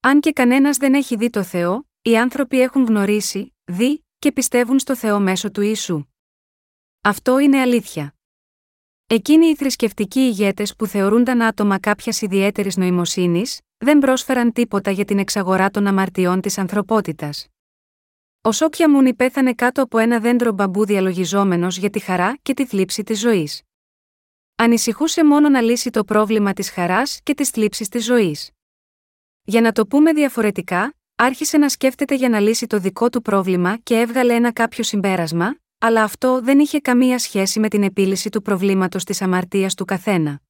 [0.00, 4.78] Αν και κανένας δεν έχει δει το Θεό, οι άνθρωποι έχουν γνωρίσει, δει και πιστεύουν
[4.78, 6.04] στο Θεό μέσω του Ιησού.
[7.00, 8.14] Αυτό είναι αλήθεια.
[9.06, 15.18] Εκείνοι οι θρησκευτικοί ηγέτες που θεωρούνταν άτομα κάποιας ιδιαίτερης νοημοσύνης, δεν πρόσφεραν τίποτα για την
[15.18, 17.46] εξαγορά των αμαρτιών της ανθρωπότητας.
[18.42, 22.66] Ο Σόκια Μούνι πέθανε κάτω από ένα δέντρο μπαμπού διαλογιζόμενος για τη χαρά και τη
[22.66, 23.62] θλίψη της ζωής.
[24.56, 28.50] Ανησυχούσε μόνο να λύσει το πρόβλημα της χαράς και της θλίψης της ζωής.
[29.42, 33.76] Για να το πούμε διαφορετικά, άρχισε να σκέφτεται για να λύσει το δικό του πρόβλημα
[33.76, 38.42] και έβγαλε ένα κάποιο συμπέρασμα, αλλά αυτό δεν είχε καμία σχέση με την επίλυση του
[38.42, 40.40] προβλήματος της αμαρτίας του καθένα.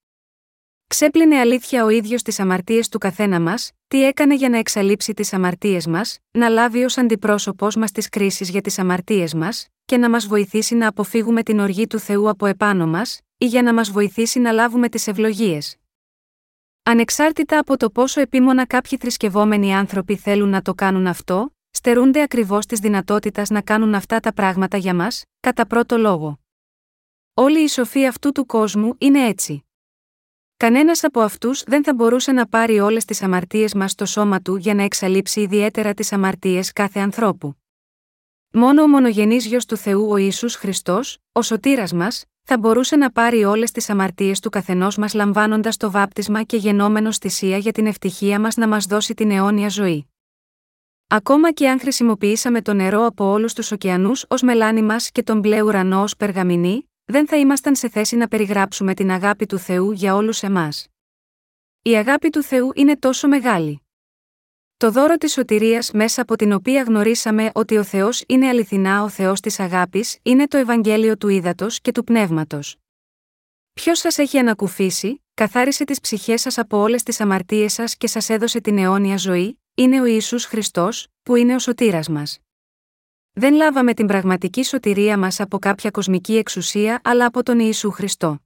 [0.92, 5.33] Ξέπλυνε αλήθεια ο ίδιος τις αμαρτίες του καθένα μας, τι έκανε για να εξαλείψει τις
[5.33, 10.11] αμαρτίες μας, να λάβει ως αντιπρόσωπός μας τις κρίσεις για τις αμαρτίες μας, και να
[10.11, 13.90] μας βοηθήσει να αποφύγουμε την οργή του Θεού από επάνω μας, ή για να μας
[13.90, 15.76] βοηθήσει να λάβουμε τις ευλογίες.
[16.83, 22.66] Ανεξάρτητα από το πόσο επίμονα κάποιοι θρησκευόμενοι άνθρωποι θέλουν να το κάνουν αυτό, στερούνται ακριβώς
[22.66, 26.40] της δυνατότητας να κάνουν αυτά τα πράγματα για μας, κατά πρώτο λόγο.
[27.35, 29.64] Όλη η σοφή αυτού του κόσμου είναι έτσι.
[30.62, 34.57] Κανένας από αυτούς δεν θα μπορούσε να πάρει όλες τις αμαρτίες μας στο σώμα του
[34.57, 37.57] για να εξαλείψει ιδιαίτερα τις αμαρτίες κάθε ανθρώπου.
[38.53, 43.11] Μόνο ο μονογενής γιος του Θεού ο Ισού Χριστός, ο σωτήρας μας, θα μπορούσε να
[43.11, 47.87] πάρει όλες τις αμαρτίες του καθενός μας λαμβάνοντας το βάπτισμα και γενόμενο θυσία για την
[47.87, 50.11] ευτυχία μας να μας δώσει την αιώνια ζωή.
[51.07, 55.38] Ακόμα και αν χρησιμοποιήσαμε το νερό από όλους τους ωκεανούς ως μελάνι μας και τον
[55.38, 59.92] μπλε ουρανό ως περγαμηνή, δεν θα ήμασταν σε θέση να περιγράψουμε την αγάπη του Θεού
[59.92, 60.87] για όλους εμάς.
[61.83, 63.83] Η αγάπη του Θεού είναι τόσο μεγάλη.
[64.77, 69.09] Το δώρο της σωτηρίας μέσα από την οποία γνωρίσαμε ότι ο Θεός είναι αληθινά ο
[69.09, 72.77] Θεός της αγάπης, είναι το Ευαγγέλιο του Ήδατος και του Πνεύματος.
[73.72, 78.29] Ποιος σας έχει ανακουφίσει, καθάρισε τις ψυχές σας από όλες τις αμαρτίες σας και σας
[78.29, 82.38] έδωσε την αιώνια ζωή, είναι ο Ισού Χριστός, που είναι ο σωτήρας μας.
[83.34, 88.38] Δεν λάβαμε την πραγματική σωτηρία μας από κάποια κοσμική εξουσία αλλά από τον Ιησού Χριστό.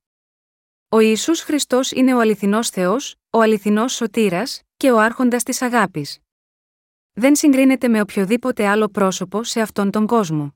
[0.88, 6.18] Ο Ιησούς Χριστός είναι ο αληθινός Θεός, ο αληθινός σωτήρας και ο άρχοντας της αγάπης.
[7.12, 10.54] Δεν συγκρίνεται με οποιοδήποτε άλλο πρόσωπο σε αυτόν τον κόσμο.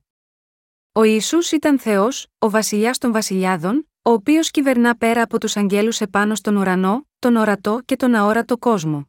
[0.92, 6.00] Ο Ιησούς ήταν Θεός, ο βασιλιάς των βασιλιάδων, ο οποίος κυβερνά πέρα από τους αγγέλους
[6.00, 9.08] επάνω στον ουρανό, τον ορατό και τον αόρατο κόσμο.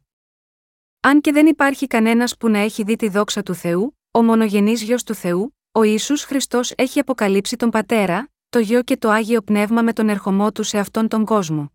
[1.00, 4.82] Αν και δεν υπάρχει κανένας που να έχει δει τη δόξα του Θεού, ο μονογενής
[4.82, 9.42] γιος του Θεού, ο Ισού Χριστός έχει αποκαλύψει τον Πατέρα, το Γιο και το Άγιο
[9.42, 11.72] Πνεύμα με τον ερχομό του σε αυτόν τον κόσμο.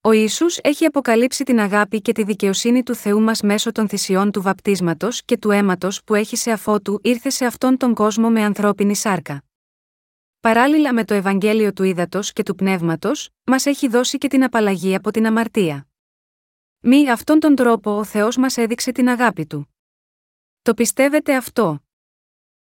[0.00, 4.30] Ο Ιησούς έχει αποκαλύψει την αγάπη και τη δικαιοσύνη του Θεού μας μέσω των θυσιών
[4.30, 8.42] του βαπτίσματος και του αίματος που έχει σε αφότου ήρθε σε αυτόν τον κόσμο με
[8.42, 9.44] ανθρώπινη σάρκα.
[10.40, 14.94] Παράλληλα με το Ευαγγέλιο του Ήδατος και του Πνεύματος, μας έχει δώσει και την απαλλαγή
[14.94, 15.86] από την αμαρτία.
[16.80, 19.77] Μη αυτόν τον τρόπο ο Θεός μας έδειξε την αγάπη Του.
[20.62, 21.82] Το πιστεύετε αυτό.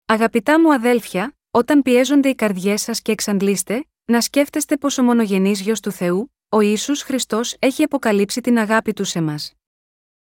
[0.06, 5.60] Αγαπητά μου αδέλφια, όταν πιέζονται οι καρδιές σας και εξαντλείστε, να σκέφτεστε πως ο μονογενής
[5.60, 9.52] Γιος του Θεού, ο Ιησούς Χριστός έχει αποκαλύψει την αγάπη Του σε μας.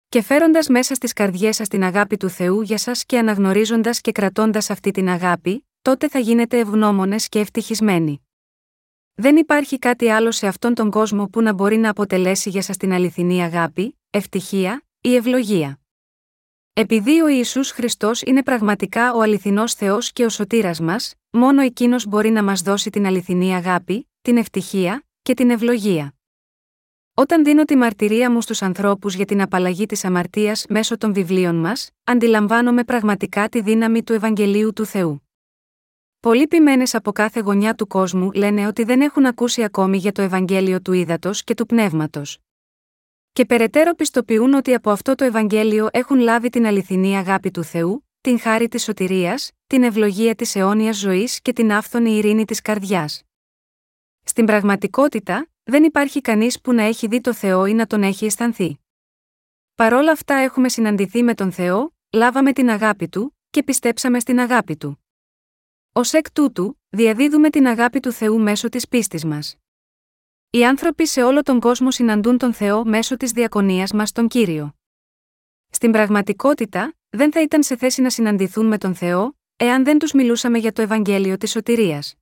[0.08, 4.12] Και φέροντας μέσα στις καρδιές σας την αγάπη του Θεού για σας και αναγνωρίζοντας και
[4.12, 8.26] κρατώντας αυτή την αγάπη, τότε θα γίνετε ευγνώμονες και ευτυχισμένοι.
[9.14, 12.76] Δεν υπάρχει κάτι άλλο σε αυτόν τον κόσμο που να μπορεί να αποτελέσει για σας
[12.76, 15.81] την αληθινή αγάπη, ευτυχία ή ευλογία.
[16.74, 22.06] Επειδή ο Ιησούς Χριστός είναι πραγματικά ο αληθινός Θεός και ο σωτήρας μας, μόνο Εκείνος
[22.06, 26.14] μπορεί να μας δώσει την αληθινή αγάπη, την ευτυχία και την ευλογία.
[27.14, 31.56] Όταν δίνω τη μαρτυρία μου στους ανθρώπους για την απαλλαγή της αμαρτίας μέσω των βιβλίων
[31.56, 35.28] μας, αντιλαμβάνομαι πραγματικά τη δύναμη του Ευαγγελίου του Θεού.
[36.20, 40.22] Πολλοί ποιμένες από κάθε γωνιά του κόσμου λένε ότι δεν έχουν ακούσει ακόμη για το
[40.22, 42.38] Ευαγγέλιο του ύδατο και του πνεύματος.
[43.32, 48.08] Και περαιτέρω πιστοποιούν ότι από αυτό το Ευαγγέλιο έχουν λάβει την αληθινή αγάπη του Θεού,
[48.20, 53.22] την χάρη της σωτηρίας, την ευλογία της αιώνιας ζωής και την άφθονη ειρήνη της καρδιάς.
[54.24, 58.24] Στην πραγματικότητα, δεν υπάρχει κανείς που να έχει δει το Θεό ή να τον έχει
[58.24, 58.78] αισθανθεί.
[59.74, 64.76] Παρόλα αυτά έχουμε συναντηθεί με τον Θεό, λάβαμε την αγάπη του και πιστέψαμε στην αγάπη
[64.76, 65.04] του.
[65.92, 69.56] Ω εκ τούτου, διαδίδουμε την αγάπη του Θεού μέσω της πίστης μας.
[70.54, 74.74] Οι άνθρωποι σε όλο τον κόσμο συναντούν τον Θεό μέσω της διακονίας μας τον κύριο.
[75.70, 80.12] Στην πραγματικότητα, δεν θα ήταν σε θέση να συναντηθούν με τον Θεό, εάν δεν τους
[80.12, 82.14] μιλούσαμε για το Ευαγγέλιο της Σωτηρίας.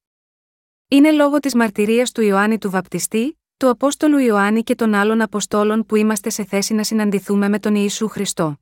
[0.88, 5.86] Είναι λόγω της μαρτυρίας του Ιωάννη του Βαπτιστή, του Απόστολου Ιωάννη και των άλλων Αποστόλων
[5.86, 8.60] που είμαστε σε θέση να συναντηθούμε με τον Ιησού Χριστό.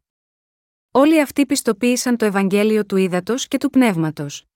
[0.91, 4.48] Όλοι αυτοί πιστοποίησαν το Ευαγγέλιο του Ήδατος και του Πνεύματος.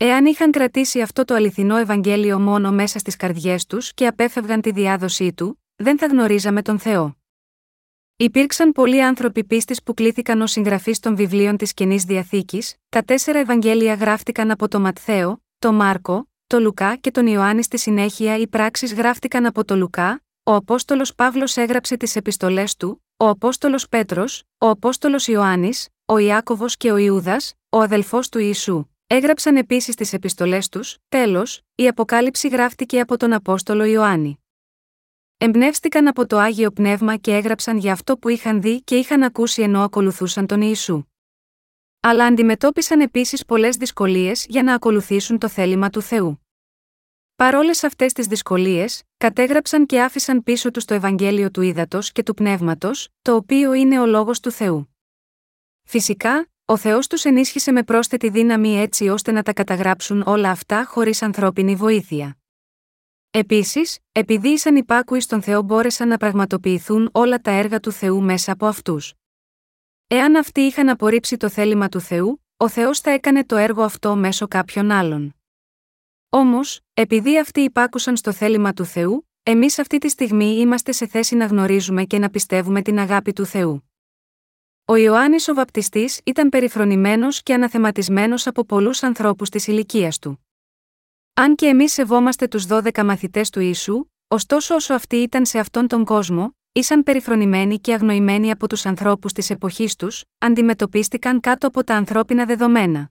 [0.00, 4.70] Εάν είχαν κρατήσει αυτό το αληθινό Ευαγγέλιο μόνο μέσα στις καρδιές τους και απέφευγαν τη
[4.70, 7.16] διάδοσή του, δεν θα γνωρίζαμε τον Θεό.
[8.16, 13.38] Υπήρξαν πολλοί άνθρωποι πίστης που κλήθηκαν ως συγγραφείς των βιβλίων της Καινή Διαθήκης, τα τέσσερα
[13.38, 18.46] Ευαγγέλια γράφτηκαν από το Ματθαίο, το Μάρκο, το Λουκά και τον Ιωάννη στη συνέχεια οι
[18.46, 24.42] πράξεις γράφτηκαν από το Λουκά, ο Απόστολος Παύλος έγραψε τις επιστολές του, ο Απόστολος Πέτρος,
[24.58, 28.86] ο Απόστολος Ιωάννης, ο Ιάκωβος και ο Ιούδας, ο αδελφός του Ιησού.
[29.10, 34.38] Έγραψαν επίσης τις επιστολές τους, τέλος, η Αποκάλυψη γράφτηκε από τον Απόστολο Ιωάννη.
[35.38, 39.62] Εμπνεύστηκαν από το Άγιο Πνεύμα και έγραψαν για αυτό που είχαν δει και είχαν ακούσει
[39.62, 41.02] ενώ ακολουθούσαν τον Ιησού.
[42.00, 46.46] Αλλά αντιμετώπισαν επίσης πολλές δυσκολίες για να ακολουθήσουν το θέλημα του Θεού.
[47.36, 52.34] Παρόλες αυτές τις δυσκολίες, κατέγραψαν και άφησαν πίσω τους το Ευαγγέλιο του Ήδατος και του
[52.34, 54.96] Πνεύματος, το οποίο είναι ο λόγος του Θεού.
[55.82, 60.84] Φυσικά, ο Θεός τους ενίσχυσε με πρόσθετη δύναμη έτσι ώστε να τα καταγράψουν όλα αυτά
[60.84, 62.36] χωρίς ανθρώπινη βοήθεια.
[63.30, 68.52] Επίσης, επειδή ήσαν υπάκουοι στον Θεό μπόρεσαν να πραγματοποιηθούν όλα τα έργα του Θεού μέσα
[68.52, 69.14] από αυτούς.
[70.06, 74.16] Εάν αυτοί είχαν απορρίψει το θέλημα του Θεού, ο Θεός θα έκανε το έργο αυτό
[74.16, 75.34] μέσω κάποιων άλλων.
[76.28, 81.34] Όμως, επειδή αυτοί υπάκουσαν στο θέλημα του Θεού, εμείς αυτή τη στιγμή είμαστε σε θέση
[81.34, 83.87] να γνωρίζουμε και να πιστεύουμε την αγάπη του Θεού.
[84.90, 90.46] Ο Ιωάννης ο Βαπτιστής ήταν περιφρονημένος και αναθεματισμένος από πολλούς ανθρώπους της ηλικίας του.
[91.34, 95.86] Αν και εμείς σεβόμαστε τους 12 μαθητές του Ιησού, ωστόσο όσο αυτοί ήταν σε αυτόν
[95.88, 101.84] τον κόσμο, ήσαν περιφρονημένοι και αγνοημένοι από τους ανθρώπους της εποχής τους, αντιμετωπίστηκαν κάτω από
[101.84, 103.10] τα ανθρώπινα δεδομένα.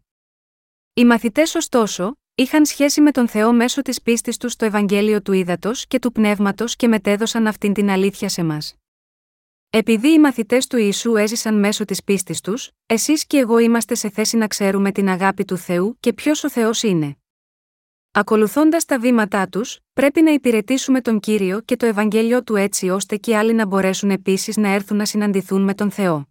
[0.93, 5.31] Οι μαθητές, ωστόσο, είχαν σχέση με τον Θεό μέσω της πίστης τους στο Ευαγγέλιο του
[5.33, 8.75] Ήδατος και του Πνεύματος και μετέδωσαν αυτήν την αλήθεια σε μας.
[9.69, 14.09] Επειδή οι μαθητές του Ιησού έζησαν μέσω της πίστης τους, εσείς και εγώ είμαστε σε
[14.09, 17.17] θέση να ξέρουμε την αγάπη του Θεού και ποιος ο Θεός είναι.
[18.11, 23.17] Ακολουθώντας τα βήματά τους, πρέπει να υπηρετήσουμε τον κύριο και το Ευαγγέλιο του έτσι ώστε
[23.17, 26.27] και άλλοι να μπορέσουν επίσης να έρθουν να συναντηθούν με τον Θεό.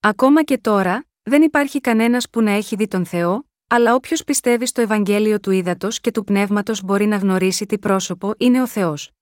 [0.00, 4.66] Ακόμα και τώρα, δεν υπάρχει κανένας που να έχει δει τον Θεό, αλλά όποιος πιστεύει
[4.66, 9.17] στο Ευαγγέλιο του ύδατο και του πνεύματος μπορεί να γνωρίσει τι πρόσωπο είναι ο Θεός.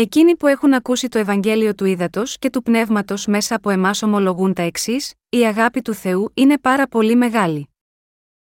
[0.00, 4.54] Εκείνοι που έχουν ακούσει το Ευαγγέλιο του ύδατο και του πνεύματος μέσα από εμάς ομολογούν
[4.54, 7.68] τα εξής: Η αγάπη του Θεού είναι πάρα πολύ μεγάλη.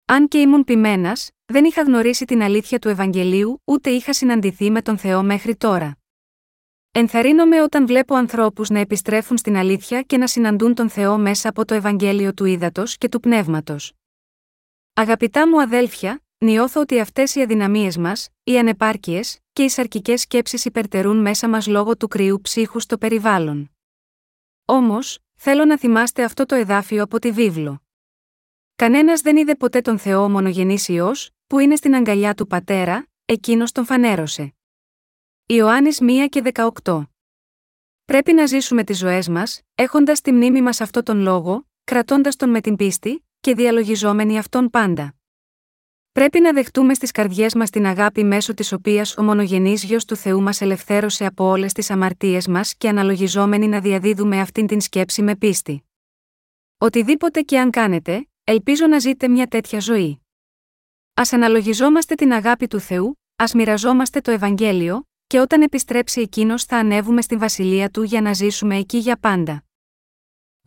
[0.04, 4.82] Αν και ήμουν πειμένα, δεν είχα γνωρίσει την αλήθεια του Ευαγγελίου, ούτε είχα συναντηθεί με
[4.82, 5.98] τον Θεό μέχρι τώρα.
[6.90, 11.64] Ενθαρρύνομαι όταν βλέπω ανθρώπους να επιστρέφουν στην αλήθεια και να συναντούν τον Θεό μέσα από
[11.64, 13.92] το Ευαγγέλιο του ύδατο και του πνεύματος.
[14.94, 20.64] Αγαπητά μου αδέλφια, νιώθω ότι αυτές οι αδυναμίες μας, οι ανεπάρκειες και οι σαρκικές σκέψεις
[20.64, 23.70] υπερτερούν μέσα μας λόγω του κρυού ψύχου στο περιβάλλον.
[24.64, 27.82] Όμως, θέλω να θυμάστε αυτό το εδάφιο από τη βίβλο.
[28.76, 31.12] Κανένας δεν είδε ποτέ τον Θεό μονογενή ιό,
[31.46, 34.54] που είναι στην αγκαλιά του πατέρα, εκείνος τον φανέρωσε.
[35.46, 36.42] Ιωάννης 1 και
[36.82, 37.02] 18.
[38.04, 42.50] Πρέπει να ζήσουμε τις ζωές μας, έχοντας τη μνήμη μας αυτόν τον λόγο, κρατώντας τον
[42.50, 45.19] με την πίστη, και διαλογιζόμενοι αυτόν πάντα.
[46.12, 50.16] Πρέπει να δεχτούμε στις καρδιές μας την αγάπη μέσω της οποίας ο μονογενής γιος του
[50.16, 55.22] Θεού μας ελευθέρωσε από όλες τις αμαρτίες μας και αναλογιζόμενοι να διαδίδουμε αυτήν την σκέψη
[55.22, 55.84] με πίστη.
[56.78, 60.20] Οτιδήποτε και αν κάνετε, ελπίζω να ζείτε μια τέτοια ζωή.
[61.14, 66.76] Α αναλογιζόμαστε την αγάπη του Θεού, ας μοιραζόμαστε το Ευαγγέλιο, και όταν επιστρέψει εκείνος θα
[66.76, 69.64] ανέβουμε στη βασιλεία του για να ζήσουμε εκεί για πάντα.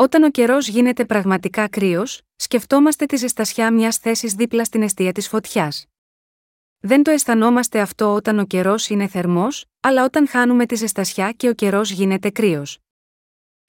[0.04, 5.28] Όταν ο καιρός γίνεται πραγματικά κρύος, σκεφτόμαστε τη ζεστασιά μιας θέσης δίπλα στην αιστεία της
[5.28, 5.86] φωτιάς.
[6.80, 11.50] Δεν το αισθανόμαστε αυτό όταν ο καιρός είναι θερμός, αλλά όταν χάνουμε τη ζεστασιά και
[11.50, 12.80] ο καιρός γίνεται κρύος.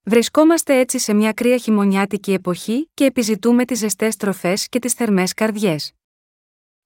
[0.03, 5.35] Βρισκόμαστε έτσι σε μια κρύα χειμωνιάτικη εποχή και επιζητούμε τις ζεστές τροφές και τις θερμές
[5.35, 5.92] καρδιές.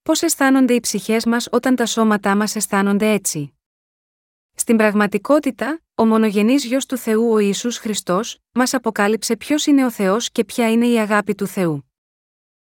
[0.02, 3.57] Πώς αισθάνονται οι ψυχές μας όταν τα σώματά μας αισθάνονται έτσι;
[4.60, 9.90] Στην πραγματικότητα, ο μονογενής γιος του Θεού ο Ιησούς Χριστός, μας αποκάλυψε ποιος είναι ο
[9.90, 11.92] Θεός και ποια είναι η αγάπη του Θεού.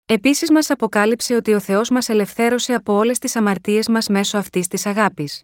[0.06, 4.68] Επίσης μας αποκάλυψε ότι ο Θεός μας ελευθέρωσε από όλες τις αμαρτίες μας μέσω αυτής
[4.68, 5.42] της αγάπης.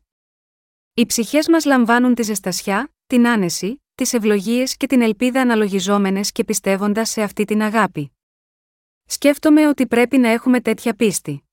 [0.95, 6.45] Οι ψυχές μας λαμβάνουν τη ζεστασιά, την άνεση, τις ευλογίες και την ελπίδα αναλογιζόμενες και
[6.45, 8.13] πιστεύοντας σε αυτή την αγάπη.
[9.05, 11.50] Σκέφτομαι ότι πρέπει να έχουμε τέτοια πίστη.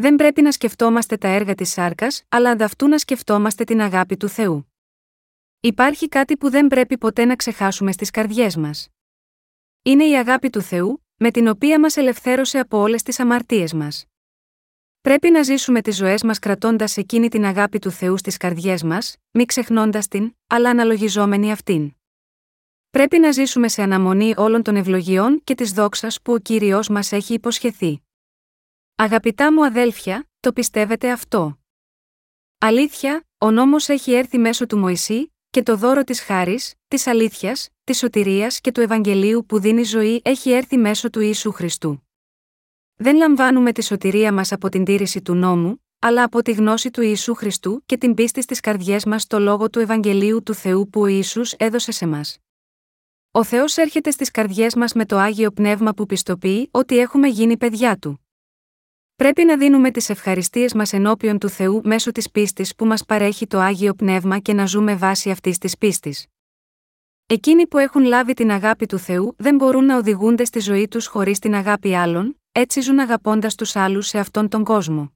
[0.00, 4.28] Δεν πρέπει να σκεφτόμαστε τα έργα της σάρκας, αλλά ανταυτού να σκεφτόμαστε την αγάπη του
[4.28, 4.72] Θεού.
[5.60, 8.88] Υπάρχει κάτι που δεν πρέπει ποτέ να ξεχάσουμε στις καρδιές μας.
[9.82, 14.04] Είναι η αγάπη του Θεού, με την οποία μας ελευθέρωσε από όλες τις αμαρτίες μας.
[15.00, 19.16] Πρέπει να ζήσουμε τις ζωές μας κρατώντας εκείνη την αγάπη του Θεού στις καρδιές μας,
[19.30, 21.92] μη ξεχνώντας την, αλλά αναλογιζόμενη αυτήν.
[22.90, 27.12] Πρέπει να ζήσουμε σε αναμονή όλων των ευλογιών και της δόξας που ο κύριος μας
[27.12, 28.07] έχει υποσχεθεί.
[29.00, 31.58] Αγαπητά μου αδέλφια, το πιστεύετε αυτό.
[32.58, 37.68] Αλήθεια, ο νόμος έχει έρθει μέσω του Μωυσή, και το δώρο της χάρης, της αλήθειας,
[37.84, 42.08] της σωτηρίας και του Ευαγγελίου που δίνει ζωή έχει έρθει μέσω του Ιησού Χριστού.
[42.94, 47.02] Δεν λαμβάνουμε τη σωτηρία μας από την τήρηση του νόμου, αλλά από τη γνώση του
[47.02, 51.00] Ιησού Χριστού και την πίστη στις καρδιές μας στο λόγο του Ευαγγελίου του Θεού που
[51.00, 52.38] ο Ιησούς έδωσε σε μας.
[53.30, 57.56] Ο Θεός έρχεται στις καρδιές μας με το Άγιο Πνεύμα που πιστοποιεί ότι έχουμε γίνει
[57.56, 58.20] παιδιά Του.
[59.18, 63.46] Πρέπει να δίνουμε τις ευχαριστίες μας ενώπιον του Θεού μέσω της πίστης που μας παρέχει
[63.46, 66.26] το άγιο πνεύμα και να ζούμε βάσει αυτής της πίστης.
[67.26, 71.06] Εκείνοι που έχουν λάβει την αγάπη του Θεού δεν μπορούν να οδηγούνται στη ζωή τους
[71.06, 75.12] χωρίς την αγάπη άλλων, έτσι ζουν αγαπώντας τους άλλους σε αυτόν τον κόσμο.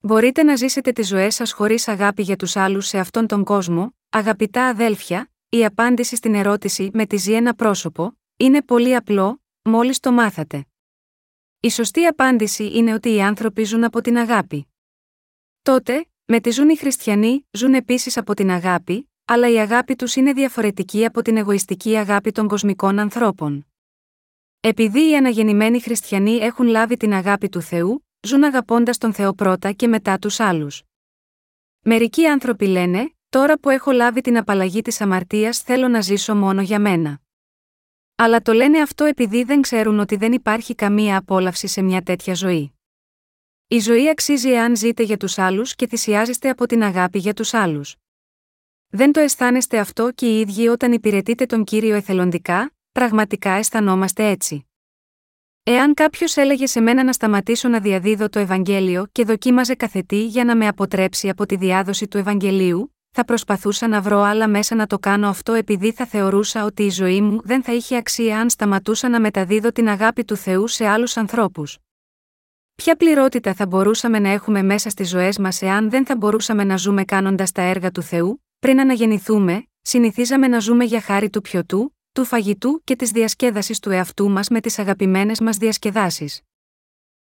[0.00, 3.94] Μπορείτε να ζήσετε τις ζωές σας χωρίς αγάπη για τους άλλους σε αυτόν τον κόσμο,
[4.10, 10.00] αγαπητά αδέλφια, η απάντηση στην ερώτηση με τη ζει ένα πρόσωπο, είναι πολύ απλό, μόλις
[10.00, 10.66] το μάθατε.
[11.64, 14.66] Η σωστή απάντηση είναι ότι οι άνθρωποι ζουν από την αγάπη.
[15.62, 20.16] Τότε, με τη ζουν οι χριστιανοί, ζουν επίσης από την αγάπη, αλλά η αγάπη τους
[20.16, 23.66] είναι διαφορετική από την εγωιστική αγάπη των κοσμικών ανθρώπων.
[24.60, 29.72] Επειδή οι αναγεννημένοι χριστιανοί έχουν λάβει την αγάπη του Θεού, ζουν αγαπώντας τον Θεό πρώτα
[29.72, 30.82] και μετά τους άλλους.
[31.80, 36.62] Μερικοί άνθρωποι λένε: Τώρα που έχω λάβει την απαλλαγή της αμαρτίας, θέλω να ζήσω μόνο
[36.62, 37.21] για μένα.
[38.22, 42.34] Αλλά το λένε αυτό επειδή δεν ξέρουν ότι δεν υπάρχει καμία απόλαυση σε μια τέτοια
[42.34, 42.72] ζωή.
[43.68, 47.54] Η ζωή αξίζει εάν ζείτε για τους άλλους και θυσιάζεστε από την αγάπη για τους
[47.54, 47.96] άλλους.
[48.88, 54.66] Δεν το αισθάνεστε αυτό και οι ίδιοι όταν υπηρετείτε τον κύριο εθελοντικά, πραγματικά αισθανόμαστε έτσι.
[55.62, 60.44] Εάν κάποιος έλεγε σε μένα να σταματήσω να διαδίδω το Ευαγγέλιο και δοκίμαζε καθετή για
[60.44, 64.86] να με αποτρέψει από τη διάδοση του Ευαγγελίου, θα προσπαθούσα να βρω άλλα μέσα να
[64.86, 68.50] το κάνω αυτό επειδή θα θεωρούσα ότι η ζωή μου δεν θα είχε αξία αν
[68.50, 71.78] σταματούσα να μεταδίδω την αγάπη του Θεού σε άλλους ανθρώπους.
[72.74, 76.76] Ποια πληρότητα θα μπορούσαμε να έχουμε μέσα στις ζωές μας εάν δεν θα μπορούσαμε να
[76.76, 81.96] ζούμε κάνοντας τα έργα του Θεού, πριν αναγεννηθούμε, συνηθίζαμε να ζούμε για χάρη του πιωτού,
[82.12, 86.40] του φαγητού και της διασκέδασης του εαυτού μας με τις αγαπημένες μας διασκεδάσεις.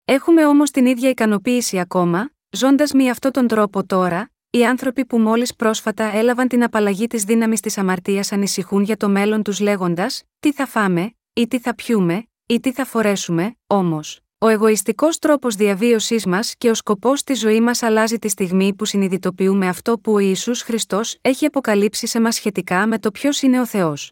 [0.06, 5.20] Έχουμε όμως την ίδια ικανοποίηση ακόμα, ζώντας με αυτόν τον τρόπο τώρα, οι άνθρωποι που
[5.20, 10.24] μόλις πρόσφατα έλαβαν την απαλλαγή της δύναμης της αμαρτίας ανησυχούν για το μέλλον τους λέγοντας:
[10.40, 15.56] Τι θα φάμε, ή τι θα πιούμε, ή τι θα φορέσουμε, όμως, ο εγωιστικός τρόπος
[15.56, 20.14] διαβίωσής μας και ο σκοπός της ζωής μας αλλάζει τη στιγμή που συνειδητοποιούμε αυτό που
[20.14, 24.12] ο Ιησούς Χριστός έχει αποκαλύψει σε μας σχετικά με το ποιος είναι ο Θεός.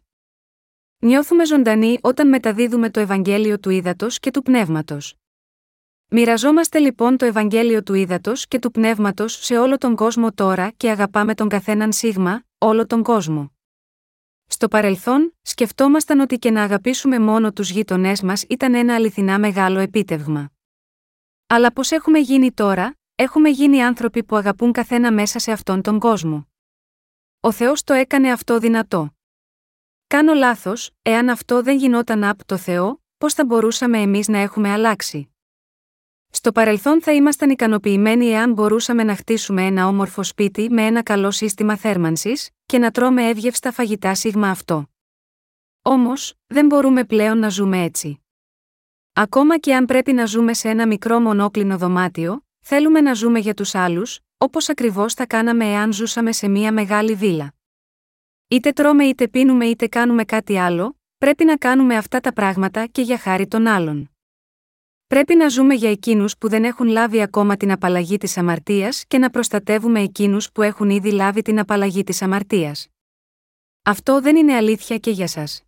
[1.00, 5.14] Νιώθουμε ζωντανοί όταν μεταδίδουμε το Ευαγγέλιο του Ήδατος και του Πνεύματος.
[6.12, 10.90] Μοιραζόμαστε λοιπόν το Ευαγγέλιο του Ήδατος και του Πνεύματος σε όλο τον κόσμο τώρα και
[10.90, 13.52] αγαπάμε τον καθέναν σίγμα, όλο τον κόσμο.
[14.46, 19.80] Στο παρελθόν, σκεφτόμασταν ότι και να αγαπήσουμε μόνο τους γείτονές μας ήταν ένα αληθινά μεγάλο
[19.80, 20.52] επίτευγμα.
[21.48, 26.00] Αλλά πώς έχουμε γίνει τώρα, έχουμε γίνει άνθρωποι που αγαπούν καθένα μέσα σε αυτόν τον
[26.00, 26.48] κόσμο.
[27.40, 29.16] Ο Θεός το έκανε αυτό δυνατό.
[30.08, 34.72] Κάνω λάθος, εάν αυτό δεν γινόταν από το Θεό, πώς θα μπορούσαμε εμείς να έχουμε
[34.72, 35.34] αλλάξει;
[36.32, 41.32] Στο παρελθόν θα ήμασταν ικανοποιημένοι εάν μπορούσαμε να χτίσουμε ένα όμορφο σπίτι με ένα καλό
[41.32, 44.90] σύστημα θέρμανσης και να τρώμε εύγευστα φαγητά σίγμα αυτό.
[45.82, 48.24] Όμως, δεν μπορούμε πλέον να ζούμε έτσι.
[49.14, 53.54] Ακόμα και αν πρέπει να ζούμε σε ένα μικρό μονόκλινο δωμάτιο, θέλουμε να ζούμε για
[53.54, 57.54] τους άλλους, όπως ακριβώς θα κάναμε εάν ζούσαμε σε μια μεγάλη βίλα.
[58.48, 63.02] Είτε τρώμε είτε πίνουμε είτε κάνουμε κάτι άλλο, πρέπει να κάνουμε αυτά τα πράγματα και
[63.02, 64.10] για χάρη των άλλων.
[65.10, 69.18] Πρέπει να ζούμε για εκείνους που δεν έχουν λάβει ακόμα την απαλλαγή της αμαρτίας και
[69.18, 72.88] να προστατεύουμε εκείνους που έχουν ήδη λάβει την απαλλαγή της αμαρτίας.
[73.84, 75.64] Αυτό δεν είναι αλήθεια και για σας.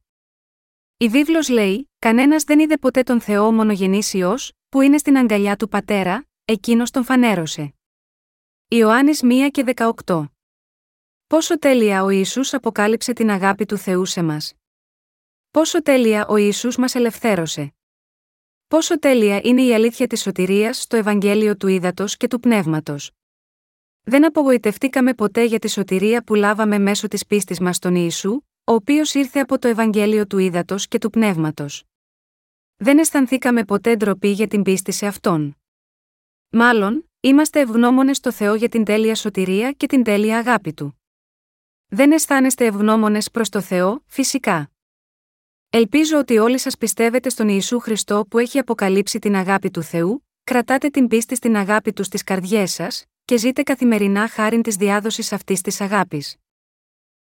[0.97, 4.37] Η βίβλος λέει: Κανένας δεν είδε ποτέ τον Θεό μονογενήσιο,
[4.69, 7.73] που είναι στην αγκαλιά του πατέρα, εκείνος τον φανέρωσε.
[8.67, 9.63] Ιωάννης 1 και
[10.05, 10.25] 18.
[11.27, 14.53] Πόσο τέλεια ο Ιησούς αποκάλυψε την αγάπη του Θεού σε μας.
[15.51, 17.73] Πόσο τέλεια ο Ιησούς μας ελευθέρωσε.
[18.71, 23.11] Πόσο τέλεια είναι η αλήθεια της σωτηρίας στο Ευαγγέλιο του Ήδατος και του Πνεύματος.
[24.01, 28.31] Δεν απογοητευτήκαμε ποτέ για τη σωτηρία που λάβαμε μέσω της πίστης μας στον Ιησού,
[28.63, 31.83] ο οποίος ήρθε από το Ευαγγέλιο του Ήδατος και του Πνεύματος.
[32.75, 35.57] Δεν αισθανθήκαμε ποτέ ντροπή για την πίστη σε Αυτόν.
[36.49, 41.01] Μάλλον, είμαστε ευγνώμονες στο Θεό για την τέλεια σωτηρία και την τέλεια αγάπη Του.
[41.87, 44.71] Δεν αισθάνεστε ευγνώμονες προς το Θεό, φυσικά.
[45.73, 50.27] Ελπίζω ότι όλοι σας πιστεύετε στον Ιησού Χριστό που έχει αποκαλύψει την αγάπη του Θεού,
[50.43, 55.31] κρατάτε την πίστη στην αγάπη του στις καρδιές σας, και ζείτε καθημερινά χάριν της διάδοσης
[55.31, 56.35] αυτής της αγάπης.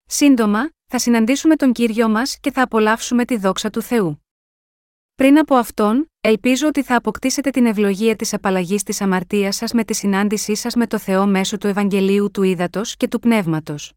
[0.07, 4.25] Σύντομα, θα συναντήσουμε τον κύριο μας και θα απολαύσουμε τη δόξα του Θεού.
[5.15, 9.85] Πριν από αυτόν, ελπίζω ότι θα αποκτήσετε την ευλογία της απαλλαγής της αμαρτίας σας με
[9.85, 13.93] τη συνάντησή σας με το Θεό μέσω του Ευαγγελίου του Ήδατος και του Πνεύματος.